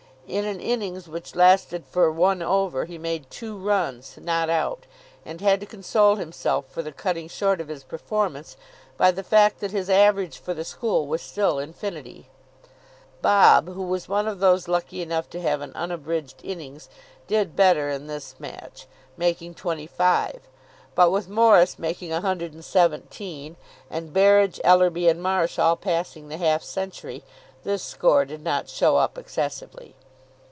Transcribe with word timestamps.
In 0.27 0.45
an 0.45 0.61
innings 0.61 1.09
which 1.09 1.35
lasted 1.35 1.83
for 1.85 2.09
one 2.09 2.41
over 2.41 2.85
he 2.85 2.97
made 2.97 3.29
two 3.29 3.57
runs, 3.57 4.17
not 4.17 4.49
out; 4.49 4.85
and 5.25 5.41
had 5.41 5.59
to 5.59 5.65
console 5.65 6.15
himself 6.15 6.67
for 6.69 6.81
the 6.81 6.93
cutting 6.93 7.27
short 7.27 7.59
of 7.59 7.67
his 7.67 7.83
performance 7.83 8.55
by 8.95 9.11
the 9.11 9.23
fact 9.25 9.59
that 9.59 9.71
his 9.71 9.89
average 9.89 10.37
for 10.37 10.53
the 10.53 10.63
school 10.63 11.05
was 11.05 11.21
still 11.21 11.59
infinity. 11.59 12.29
Bob, 13.21 13.73
who 13.73 13.81
was 13.83 14.07
one 14.07 14.25
of 14.25 14.39
those 14.39 14.69
lucky 14.69 15.01
enough 15.01 15.29
to 15.31 15.41
have 15.41 15.59
an 15.59 15.73
unabridged 15.75 16.39
innings, 16.45 16.87
did 17.27 17.53
better 17.53 17.89
in 17.89 18.07
this 18.07 18.35
match, 18.39 18.87
making 19.17 19.53
twenty 19.53 19.87
five. 19.87 20.43
But 20.95 21.11
with 21.11 21.27
Morris 21.27 21.77
making 21.77 22.13
a 22.13 22.21
hundred 22.21 22.53
and 22.53 22.63
seventeen, 22.63 23.57
and 23.89 24.13
Berridge, 24.13 24.61
Ellerby, 24.63 25.09
and 25.09 25.21
Marsh 25.21 25.59
all 25.59 25.75
passing 25.75 26.29
the 26.29 26.37
half 26.37 26.63
century, 26.63 27.21
this 27.65 27.83
score 27.83 28.23
did 28.23 28.41
not 28.41 28.69
show 28.69 28.95
up 28.95 29.17
excessively. 29.17 29.93